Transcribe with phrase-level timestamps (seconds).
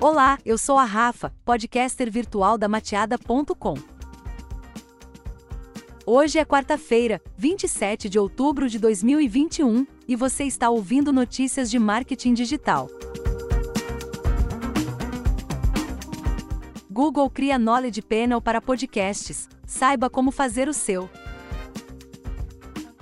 [0.00, 3.74] Olá, eu sou a Rafa, podcaster virtual da mateada.com.
[6.06, 12.32] Hoje é quarta-feira, 27 de outubro de 2021, e você está ouvindo notícias de marketing
[12.34, 12.88] digital.
[16.88, 19.48] Google cria Knowledge Panel para podcasts.
[19.66, 21.10] Saiba como fazer o seu.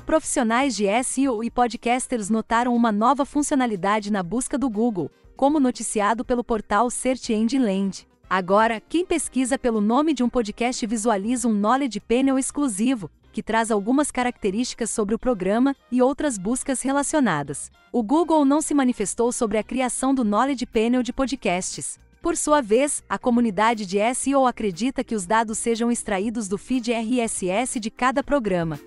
[0.07, 6.25] Profissionais de SEO e podcasters notaram uma nova funcionalidade na busca do Google, como noticiado
[6.25, 8.09] pelo portal Search Engine Land.
[8.29, 13.71] Agora, quem pesquisa pelo nome de um podcast visualiza um Knowledge Panel exclusivo, que traz
[13.71, 17.71] algumas características sobre o programa e outras buscas relacionadas.
[17.93, 22.01] O Google não se manifestou sobre a criação do Knowledge Panel de podcasts.
[22.23, 26.91] Por sua vez, a comunidade de SEO acredita que os dados sejam extraídos do feed
[26.93, 28.81] RSS de cada programa.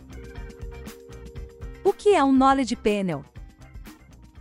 [1.84, 3.24] O que é um Knowledge Panel?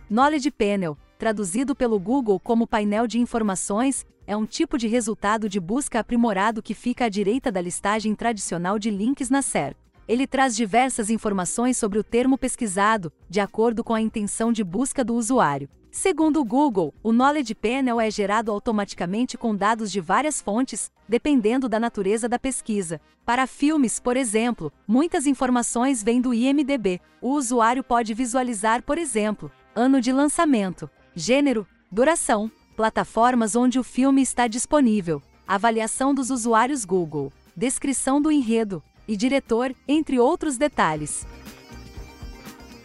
[0.09, 5.59] Knowledge Panel, traduzido pelo Google como painel de informações, é um tipo de resultado de
[5.59, 9.77] busca aprimorado que fica à direita da listagem tradicional de links na SERP.
[10.07, 15.03] Ele traz diversas informações sobre o termo pesquisado, de acordo com a intenção de busca
[15.03, 15.69] do usuário.
[15.91, 21.67] Segundo o Google, o Knowledge Panel é gerado automaticamente com dados de várias fontes, dependendo
[21.67, 23.01] da natureza da pesquisa.
[23.25, 27.01] Para filmes, por exemplo, muitas informações vêm do IMDb.
[27.21, 30.89] O usuário pode visualizar, por exemplo, ano de lançamento,
[31.19, 38.81] gênero, duração, plataformas onde o filme está disponível, avaliação dos usuários Google, descrição do enredo
[39.05, 41.27] e diretor, entre outros detalhes.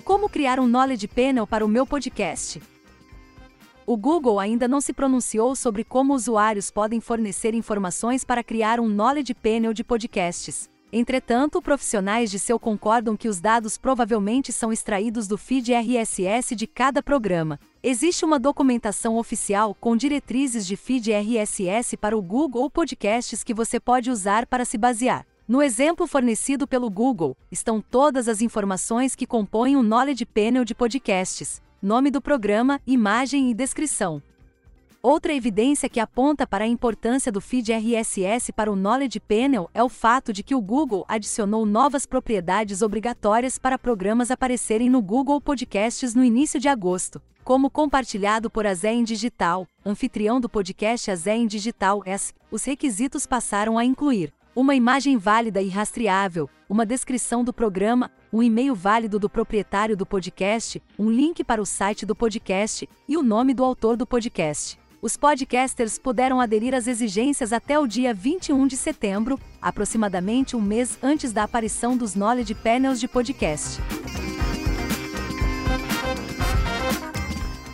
[0.04, 2.60] Como criar um Knowledge Panel para o meu podcast?
[3.86, 8.88] O Google ainda não se pronunciou sobre como usuários podem fornecer informações para criar um
[8.88, 10.68] Knowledge Panel de podcasts.
[10.96, 16.68] Entretanto, profissionais de seu concordam que os dados provavelmente são extraídos do feed RSS de
[16.68, 17.58] cada programa.
[17.82, 23.80] Existe uma documentação oficial com diretrizes de feed RSS para o Google Podcasts que você
[23.80, 25.26] pode usar para se basear.
[25.48, 30.76] No exemplo fornecido pelo Google, estão todas as informações que compõem o Knowledge Panel de
[30.76, 34.22] podcasts nome do programa, imagem e descrição.
[35.06, 39.84] Outra evidência que aponta para a importância do feed RSS para o Knowledge Panel é
[39.84, 45.42] o fato de que o Google adicionou novas propriedades obrigatórias para programas aparecerem no Google
[45.42, 52.00] Podcasts no início de agosto, como compartilhado por Azem Digital, anfitrião do podcast Azem Digital
[52.06, 52.32] S.
[52.50, 58.42] Os requisitos passaram a incluir uma imagem válida e rastreável, uma descrição do programa, um
[58.42, 63.22] e-mail válido do proprietário do podcast, um link para o site do podcast e o
[63.22, 64.82] nome do autor do podcast.
[65.04, 70.98] Os podcasters puderam aderir às exigências até o dia 21 de setembro, aproximadamente um mês
[71.02, 73.82] antes da aparição dos Knowledge Panels de podcast.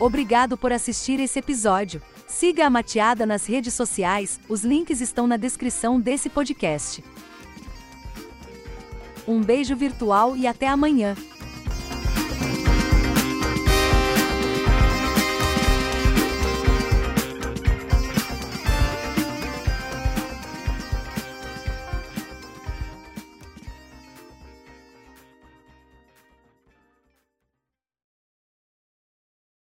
[0.00, 2.02] Obrigado por assistir esse episódio.
[2.26, 7.04] Siga a Mateada nas redes sociais, os links estão na descrição desse podcast.
[9.24, 11.14] Um beijo virtual e até amanhã!